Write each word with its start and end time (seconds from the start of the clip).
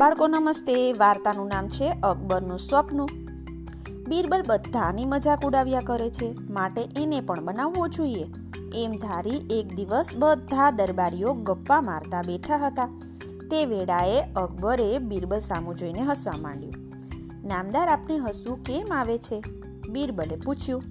બાળકો 0.00 0.26
નમસ્તે, 0.26 0.92
વાર્તાનું 0.92 1.46
નામ 1.48 1.68
છે 1.68 1.90
અકબરનું 1.90 2.58
સ્વપ્ન. 2.58 3.04
બીરબલ 4.08 4.44
બધાની 4.46 5.04
મજાક 5.04 5.44
ઉડાવ્યા 5.44 5.80
કરે 5.80 6.10
છે, 6.10 6.34
માટે 6.50 6.82
એને 6.96 7.20
પણ 7.20 7.44
બનાવવો 7.44 7.88
જોઈએ. 7.88 8.26
એમ 8.74 8.92
ધારી 8.92 9.46
એક 9.50 9.74
દિવસ 9.74 10.08
બધા 10.16 10.70
દરબારીઓ 10.70 11.32
ગપ્પા 11.34 11.80
મારતા 11.80 12.22
બેઠા 12.22 12.56
હતા. 12.56 12.88
તે 13.50 13.66
વેળાએ 13.66 14.32
અકબરે 14.32 14.98
બીરબલ 14.98 15.38
સામું 15.38 15.76
જોઈને 15.76 16.02
હસવા 16.02 16.32
માંડ્યું. 16.40 16.74
નામદાર, 17.46 17.88
આપને 17.88 18.18
હસવું 18.18 18.62
કેમ 18.62 18.94
આવે 18.94 19.18
છે? 19.18 19.42
બીરબલે 19.88 20.36
પૂછ્યું. 20.36 20.82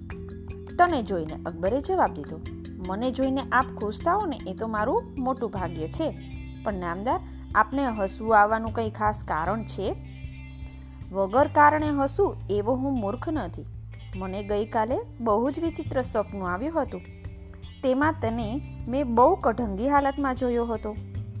તને 0.78 1.02
જોઈને, 1.02 1.34
અકબરે 1.46 1.80
જવાબ 1.80 2.14
દીધો. 2.14 2.40
મને 2.88 3.10
જોઈને 3.10 3.40
આપ 3.52 3.66
ખુશ 3.76 4.00
થાઓ 4.04 4.26
ને, 4.26 4.38
એ 4.46 4.54
તો 4.54 4.66
મારું 4.66 5.02
મોટું 5.18 5.50
ભાગ્ય 5.50 5.88
છે. 5.88 6.18
પણ 6.64 6.74
નામદાર 6.74 7.20
આપને 7.54 7.86
હસવું 7.86 8.40
આવવાનું 8.40 8.72
કંઈ 8.72 8.90
ખાસ 8.90 9.24
કારણ 9.28 9.64
છે? 9.64 9.96
વગર 11.12 11.48
કારણે 11.48 11.88
હસું 11.88 12.36
એવો 12.50 12.74
હું 12.74 13.00
મૂર્ખ 13.00 13.28
નથી. 13.28 13.66
મને 14.16 14.42
ગઈકાલે 14.42 14.98
બહુ 15.20 15.50
જ 15.50 15.60
વિચિત્ર 15.60 16.02
સ્વપ્ન 16.02 16.42
આવ્યું 16.42 16.82
હતું. 16.82 17.00
તેમાં 17.82 18.12
તને 18.12 18.60
મેં 18.88 19.14
બહુ 19.14 19.34
કઢંગી 19.34 19.88
હાલતમાં 19.88 20.34
જોયો 20.34 20.66
હતો. 20.66 20.96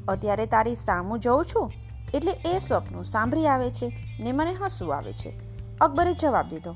અત્યારે 0.08 0.46
તારી 0.46 0.74
સામું 0.74 1.20
જોઉં 1.20 1.44
છું 1.44 1.72
એટલે 2.14 2.32
એ 2.32 2.58
સ્વપ્ન 2.58 3.02
સાંભળી 3.02 3.46
આવે 3.46 3.70
છે 3.70 3.92
ને 4.20 4.32
મને 4.32 4.54
હસવું 4.54 4.94
આવે 4.94 5.12
છે. 5.12 5.32
અકબરે 5.78 6.12
જવાબ 6.12 6.48
દીધો. 6.48 6.74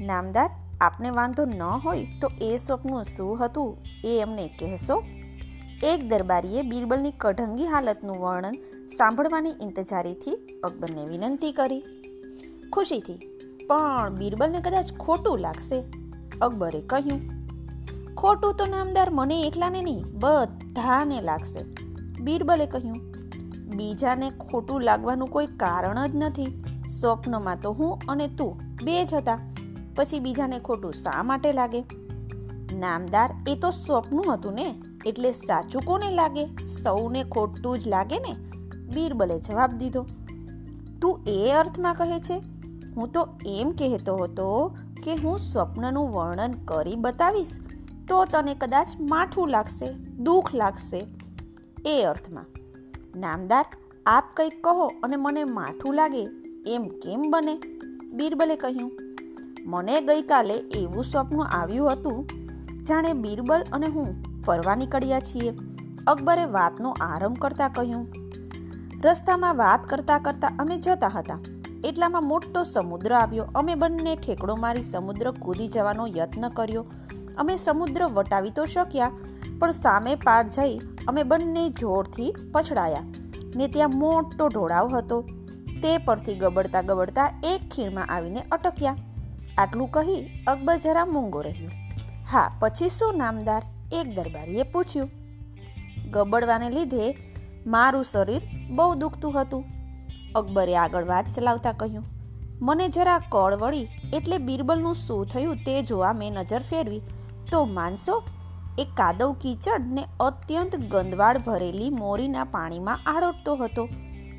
નામદાર, 0.00 0.50
આપને 0.80 1.10
વાંધો 1.10 1.44
ન 1.44 1.62
હોય 1.62 2.06
તો 2.20 2.30
એ 2.42 2.56
સ્વપ્ન 2.56 3.02
શું 3.02 3.44
હતું 3.44 3.78
એ 4.04 4.18
એમને 4.20 4.48
કહેશો. 4.48 5.04
એક 5.82 6.08
દરબારીએ 6.08 6.62
બિરબલની 6.62 7.10
કઢંગી 7.10 7.66
હાલતનું 7.66 8.16
વર્ણન 8.16 8.52
સાંભળવાની 8.86 9.50
ઇંતજારીથી 9.50 10.60
અકબરને 10.64 11.06
વિનંતી 11.06 11.52
કરી. 11.52 11.82
ખુશીથી, 12.72 13.18
પણ 13.66 14.14
બિરબલને 14.18 14.60
કદાચ 14.60 14.92
ખોટું 14.92 15.38
લાગશે, 15.38 15.84
અકબરે 16.42 16.80
કહ્યું. 16.80 17.20
ખોટું 18.14 18.54
તો 18.54 18.66
નામદાર 18.66 19.10
મને 19.10 19.40
એકલાને 19.40 19.82
નહીં, 19.82 20.04
બધાને 20.18 21.20
લાગશે, 21.20 21.64
બિરબલે 22.20 22.66
કહ્યું. 22.66 22.96
બીજાને 23.76 24.30
ખોટું 24.30 24.80
લાગવાનું 24.80 25.28
કોઈ 25.28 25.46
કારણ 25.46 26.06
જ 26.06 26.10
નથી. 26.14 26.64
સ્વપ્નમાં 27.00 27.60
તો 27.60 27.72
હું 27.72 27.98
અને 28.08 28.28
તું 28.28 28.60
બે 28.84 29.04
જ 29.04 29.14
હતા. 29.14 29.38
પછી 29.96 30.20
બીજાને 30.20 30.58
ખોટું 30.58 30.92
શા 30.92 31.22
માટે 31.22 31.52
લાગે? 31.52 31.84
નામદાર 32.74 33.30
એ 33.48 33.54
તો 33.54 33.70
સ્વપ્ન 33.70 34.30
હતું 34.32 34.54
ને. 34.54 34.74
એટલે 35.06 35.32
સાચું 35.32 35.82
કોને 35.82 36.10
લાગે? 36.10 36.66
સૌને 36.66 37.24
ખોટું 37.24 37.78
જ 37.78 37.88
લાગે 37.88 38.18
ને? 38.18 38.34
બીરબલે 38.94 39.40
જવાબ 39.40 39.72
દીધો. 39.72 40.06
તું 41.02 41.20
એ 41.26 41.50
અર્થમાં 41.50 41.94
કહે 41.94 42.20
છે? 42.20 42.38
હું 42.96 43.12
તો 43.12 43.28
એમ 43.46 43.70
કહેતો 43.70 44.16
હતો 44.16 44.76
કે 45.04 45.14
હું 45.16 45.38
સ્વપ્નનું 45.38 46.10
વર્ણન 46.10 46.52
કરી 46.64 46.96
બતાવીશ, 46.96 47.60
તો 48.08 48.24
તને 48.24 48.54
કદાચ 48.54 48.90
માઠું 49.00 49.48
લાગશે, 49.48 49.92
દુઃખ 50.18 50.54
લાગશે. 50.54 51.06
એ 51.86 52.02
અર્થમાં. 52.02 52.44
નામદાર, 53.16 53.66
આપ 54.06 54.24
કંઈક 54.36 54.64
કહો 54.64 54.86
અને 54.86 55.16
મને 55.16 55.44
માઠું 55.44 55.94
લાગે, 55.94 56.28
એમ 56.66 56.82
કેમ 56.82 57.22
બને? 57.30 57.60
બીરબલે 58.04 58.56
કહ્યું. 58.56 58.92
મને 59.66 60.00
ગઈકાલે 60.00 60.54
એવું 60.54 61.04
સ્વપ્ન 61.04 61.42
આવ્યું 61.42 61.92
હતું, 61.92 62.28
જાણે 62.84 63.12
બીરબલ 63.12 63.64
અને 63.72 63.86
હું 63.86 64.31
ફરવા 64.46 64.74
નીકળ્યા 64.74 65.20
છીએ. 65.20 65.52
અકબરે 66.06 66.44
વાતનો 66.50 66.90
આરંભ 67.00 67.38
કરતા 67.38 67.68
કહ્યું, 67.68 68.06
રસ્તામાં 69.04 69.56
વાત 69.56 69.86
કરતા 69.86 70.18
કરતા 70.18 70.50
અમે 70.58 70.76
જતા 70.78 71.08
હતા. 71.08 71.38
એટલામાં 71.84 72.24
મોટો 72.24 72.62
સમુદ્ર 72.64 73.14
આવ્યો. 73.14 73.46
અમે 73.54 73.74
બંને 73.74 74.14
ઠેકડો 74.16 74.56
મારી 74.56 74.82
સમુદ્ર 74.82 75.30
કૂદી 75.40 75.68
જવાનો 75.68 76.06
યત્ન 76.16 76.48
કર્યો. 76.48 76.84
અમે 77.38 77.56
સમુદ્ર 77.56 78.04
વટાવી 78.06 78.50
તો 78.50 78.64
શક્યા, 78.64 79.10
પણ 79.60 79.70
સામે 79.70 80.14
પાર 80.14 80.44
જઈ 80.48 80.74
અમે 81.08 81.22
બંને 81.22 81.68
જોરથી 81.80 82.34
પછડાયા. 82.52 83.04
ને 83.56 83.68
ત્યાં 83.68 83.96
મોટો 83.96 84.48
ઢોળાવ 84.48 84.96
હતો. 84.96 85.20
તે 85.82 85.92
પરથી 85.98 86.34
ગબડતા 86.34 86.82
ગબડતા 86.82 87.28
એક 87.44 87.62
ખીણમાં 87.70 88.10
આવીને 88.10 88.42
અટક્યા. 88.52 88.96
આટલું 89.58 89.90
કહી 89.90 90.20
અકબર 90.46 90.76
જરા 90.76 91.06
મૂંગો 91.06 91.40
રહ્યો. 91.40 91.70
હા, 92.30 92.48
પછી 92.60 92.88
શું, 92.88 93.18
નામદાર? 93.18 93.62
એક 93.92 94.16
દરબારીએ 94.16 94.62
પૂછ્યું, 94.62 95.10
ગબડવાને 96.10 96.68
લીધે 96.70 97.06
મારું 97.66 98.04
શરીર 98.04 98.42
બહુ 98.70 98.94
દુખતું 98.94 99.40
હતું. 99.40 99.64
અકબરે 100.34 100.76
આગળ 100.76 101.04
વાત 101.04 101.30
ચલાવતા 101.30 101.72
કહ્યું, 101.72 102.04
મને 102.60 102.88
જરા 102.88 103.18
કળ 103.28 103.56
વળી 103.56 103.88
એટલે 104.12 104.38
બિરબલનું 104.38 104.94
શું 104.94 105.26
થયું 105.26 105.64
તે 105.66 105.74
જોવા 105.82 106.12
મેં 106.12 106.32
નજર 106.32 106.62
ફેરવી. 106.62 107.02
તો 107.50 107.64
માનસો, 107.64 108.22
એ 108.78 108.84
કાદવ 108.96 109.32
કીચડ 109.40 109.90
ને 109.92 110.04
અત્યંત 110.20 110.76
ગંદવાડ 110.90 111.38
ભરેલી 111.38 111.90
મોરીના 111.90 112.44
પાણીમાં 112.44 113.04
આડોટતો 113.06 113.56
હતો. 113.56 113.88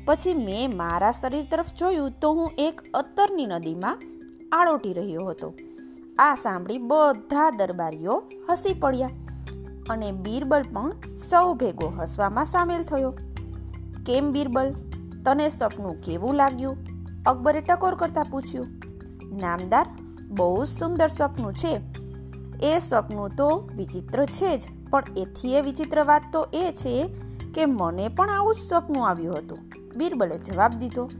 પછી 0.04 0.34
મેં 0.34 0.76
મારા 0.76 1.12
શરીર 1.12 1.44
તરફ 1.50 1.70
જોયું 1.78 2.10
તો 2.20 2.32
હું 2.32 2.50
એક 2.58 2.82
અત્તરની 2.94 3.46
નદીમાં 3.46 4.02
આડોટી 4.52 4.92
રહ્યો 4.92 5.26
હતો. 5.26 5.48
આ 6.18 6.34
સાંભળી 6.34 6.78
બધા 6.78 7.50
દરબારીઓ 7.50 8.16
હસી 8.50 8.74
પડ્યા. 8.74 9.10
અને 9.90 10.12
બીરબલ 10.12 10.62
પણ 10.62 11.16
સૌ 11.16 11.54
ભેગો 11.54 11.88
હસવામાં 11.88 12.44
સામેલ 12.44 12.82
થયો. 12.82 13.10
કેમ 14.06 14.32
બીરબલ? 14.32 14.72
તને 15.24 15.48
સપનું 15.48 16.00
કેવું 16.00 16.34
લાગ્યું? 16.34 16.76
અકબરે 17.26 17.60
ટકોર 17.60 17.94
કરતા 17.94 18.22
પૂછ્યું. 18.22 18.66
નામદાર, 19.32 19.86
બહુ 20.28 20.64
સુંદર 20.64 21.08
સપનું 21.08 21.54
છે. 21.54 21.80
એ 22.62 22.78
સપનું 22.78 23.30
તો 23.36 23.70
વિચિત્ર 23.76 24.26
છે 24.26 24.58
જ, 24.58 24.62
પણ 24.90 25.02
એથી 25.16 25.54
એ 25.54 25.60
વિચિત્ર 25.60 26.04
વાત 26.04 26.22
તો 26.32 26.46
એ 26.54 26.72
છે 26.72 27.14
કે 27.54 27.66
મને 27.66 28.08
પણ 28.08 28.30
આવું 28.30 28.54
જ 28.54 28.58
સપનું 28.58 29.08
આવ્યું 29.08 29.38
હતું. 29.38 29.58
બીરબલે 29.96 30.38
જવાબ 30.38 30.72
દીધો. 30.72 31.10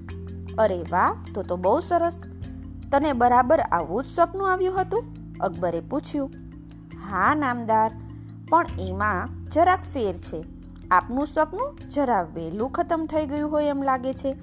અરે 0.59 0.85
વાહ, 0.91 1.33
તો 1.35 1.43
તો 1.43 1.57
બહુ 1.57 1.81
સરસ. 1.81 2.23
તને 2.93 3.13
બરાબર 3.13 3.61
આવું 3.61 4.05
જ 4.05 4.07
સપનું 4.07 4.53
આવ્યું 4.53 4.81
હતું? 4.81 5.05
અકબરે 5.41 5.81
પૂછ્યું. 5.81 6.31
હા, 7.11 7.35
નામદાર. 7.35 7.91
પણ 8.49 8.67
એમાં 8.81 9.29
જરાક 9.51 9.83
ફેર 9.93 10.17
છે. 10.17 10.45
આપનું 10.91 11.27
સપનું 11.27 11.91
જરા 11.91 12.23
વહેલું 12.23 12.71
ખતમ 12.71 13.07
થઈ 13.07 13.27
ગયું 13.27 13.51
હોય 13.51 13.65
એમ 13.65 13.83
લાગે 13.83 14.15
છે. 14.15 14.35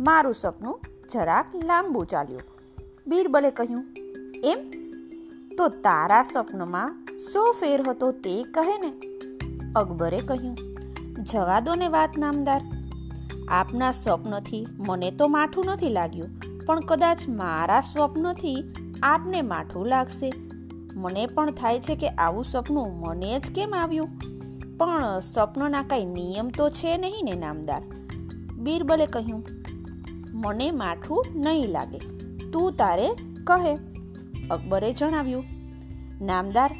મારું 0.00 0.34
સપનું 0.34 0.80
જરાક 1.12 1.46
લાંબુ 1.64 2.04
ચાલ્યું. 2.04 2.40
બીરબલે 3.06 3.50
કહ્યું, 3.50 3.84
એમ? 4.44 4.58
તો 5.58 5.68
તારા 5.68 6.22
સપનમાં 6.22 7.06
શો 7.32 7.52
ફેર 7.52 7.82
હતો 7.88 8.12
તે 8.12 8.42
કહે 8.42 8.78
ને. 8.78 8.92
અકબરે 9.76 10.20
કહ્યું, 10.20 10.56
જવા 11.24 11.60
દો 11.60 11.74
ને 11.74 11.88
વાત, 11.88 12.18
નામદાર. 12.18 12.62
આપના 13.48 13.90
સ્વપ્નથી 13.90 14.66
મને 14.88 15.10
તો 15.10 15.28
માઠું 15.28 15.64
નથી 15.66 15.88
લાગ્યું, 15.88 16.28
પણ 16.66 16.80
કદાચ 16.80 17.28
મારા 17.28 17.80
સ્વપ્નથી 17.80 18.74
આપને 19.02 19.42
માઠું 19.42 19.86
લાગશે. 19.86 20.30
મને 20.94 21.26
પણ 21.26 21.50
થાય 21.50 21.80
છે 21.80 21.94
કે 21.96 22.08
આવું 22.08 22.44
સપનું 22.44 23.00
મને 23.00 23.38
જ 23.38 23.52
કેમ 23.54 23.74
આવ્યું? 23.74 24.08
પણ 24.78 25.18
સ્વપ્નના 25.18 25.82
કાંઈ 25.82 26.04
નિયમ 26.04 26.48
તો 26.48 26.70
છે 26.70 26.96
નહીં 26.96 27.24
ને, 27.24 27.32
નામદાર. 27.32 27.82
બીરબલે 28.54 29.06
કહ્યું, 29.06 29.44
મને 30.34 30.70
માઠું 30.70 31.26
નહીં 31.36 31.68
લાગે. 31.68 31.98
તું 32.50 32.72
તારે 32.72 33.08
કહે. 33.44 33.74
અકબરે 34.50 34.92
જણાવ્યું, 34.92 35.44
નામદાર, 36.20 36.70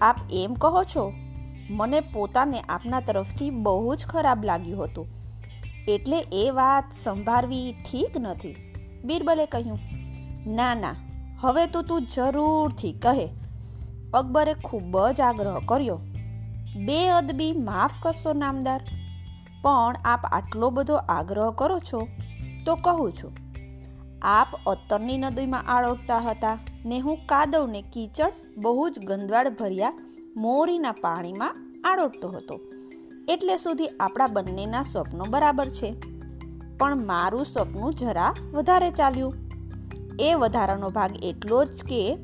આપ 0.00 0.16
એમ 0.32 0.54
કહો 0.54 0.82
છો, 0.84 1.12
મને 1.70 2.00
પોતાને 2.00 2.60
આપના 2.60 3.00
તરફથી 3.00 3.50
બહુ 3.50 3.94
જ 3.94 4.06
ખરાબ 4.06 4.44
લાગ્યું 4.44 4.84
હતું. 4.84 5.06
એટલે 5.88 6.18
એ 6.32 6.50
વાત 6.50 6.84
સંભાળવી 7.04 7.72
ઠીક 7.72 8.18
નથી. 8.18 8.56
બીરબલે 9.04 9.46
કહ્યું, 9.46 9.78
ના 10.54 10.74
ના, 10.74 10.94
હવે 11.40 11.66
તો 11.66 11.82
તું 11.82 12.06
જરૂરથી 12.06 12.92
કહે. 12.92 13.28
અકબરે 14.14 14.54
ખૂબ 14.54 15.08
જ 15.10 15.20
આગ્રહ 15.20 15.60
કર્યો. 15.66 16.00
બે 16.86 17.08
અદબી 17.08 17.52
માફ 17.52 17.92
કરશો 18.02 18.32
નામદાર, 18.32 18.80
પણ 19.62 19.94
આપ 20.04 20.26
આટલો 20.32 20.70
બધો 20.70 20.96
આગ્રહ 20.96 21.50
કરો 21.50 21.78
છો 21.78 22.08
તો 22.66 22.74
કહું 22.74 23.12
છું. 23.12 23.32
આપ 24.22 24.48
અત્તરની 24.66 25.18
નદીમાં 25.18 25.62
આળોટતા 25.62 26.18
હતા 26.18 26.58
ને 26.84 26.98
હું 26.98 27.16
કાદવ 27.26 27.66
ને 27.66 27.82
કીચડ 27.82 28.32
બહુ 28.62 28.88
જ 28.88 28.98
ગંદવાડ 28.98 29.48
ભર્યા 29.48 29.92
મોરીના 30.36 30.92
પાણીમાં 30.92 31.56
આળોટતો 31.84 32.28
હતો. 32.28 32.60
એટલે 33.28 33.56
સુધી 33.56 33.88
આપણા 33.88 34.26
બંનેના 34.26 34.82
સ્વપ્નો 34.82 35.24
બરાબર 35.30 35.68
છે. 35.68 35.94
પણ 36.78 37.06
મારું 37.06 37.44
સપનું 37.44 37.94
જરા 37.94 38.34
વધારે 38.52 38.90
ચાલ્યું. 38.90 39.34
એ 40.20 40.34
વધારાનો 40.34 40.90
ભાગ 40.90 41.10
એટલો 41.22 41.64
જ 41.64 41.84
કે 41.84 42.18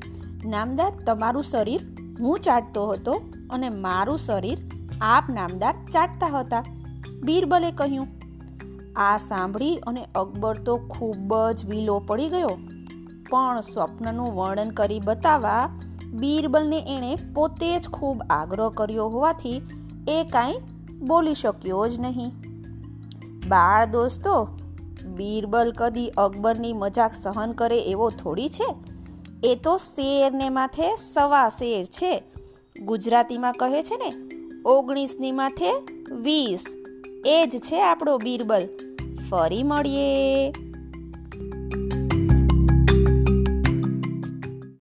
નામદાર 0.45 0.91
તમારું 1.05 1.43
શરીર 1.43 1.81
હું 2.19 2.39
ચાટતો 2.39 2.87
હતો 2.87 3.13
અને 3.51 3.69
મારું 3.69 4.17
શરીર 4.17 4.59
આપ 5.01 5.29
નામદાર 5.29 5.73
ચાટતા 5.91 6.39
હતા, 6.39 6.63
બીરબલે 7.23 7.71
કહ્યું. 7.71 8.07
આ 8.95 9.17
સાંભળી 9.17 9.75
અને 9.75 10.05
અકબર 10.15 10.57
તો 10.57 10.77
ખૂબ 10.77 11.35
જ 11.53 11.65
વીલો 11.65 11.99
પડી 11.99 12.29
ગયો. 12.29 12.49
પણ 13.29 13.59
સ્વપ્નનું 13.59 14.33
વર્ણન 14.33 14.69
કરી 14.69 14.99
બતાવવા 14.99 15.79
બીરબલને 16.13 16.79
એણે 16.97 17.15
પોતે 17.35 17.79
જ 17.79 17.89
ખૂબ 17.89 18.23
આગ્રહ 18.29 18.69
કર્યો 18.69 19.07
હોવાથી 19.07 19.61
એ 20.07 20.23
કાંઈ 20.23 20.53
બોલી 21.01 21.33
શક્યો 21.33 21.87
જ 21.87 21.99
નહીં. 21.99 22.29
બાળ 23.47 23.85
દોસ્તો, 23.85 24.45
બીરબલ 25.05 25.73
કદી 25.77 26.07
અકબરની 26.07 26.73
મજાક 26.73 27.11
સહન 27.21 27.51
કરે 27.51 27.79
એવો 27.79 28.09
થોડી 28.09 28.49
છે? 28.49 28.98
એ 29.43 29.55
તો 29.55 29.77
શેરને 29.77 30.49
માથે 30.49 30.95
સવા 30.95 31.49
શેર 31.49 31.85
છે. 31.85 32.23
ગુજરાતીમાં 32.81 33.53
કહે 33.53 33.83
છે 33.83 33.95
ને, 33.95 34.13
ઓગણીસની 34.65 35.31
માથે 35.31 35.71
વીસ. 36.11 36.65
એ 37.25 37.45
જ 37.45 37.57
છે 37.57 37.81
આપણો 37.81 38.17
બીરબલ. 38.17 38.67
ફરી 39.29 39.63
મળીએ. 39.63 40.51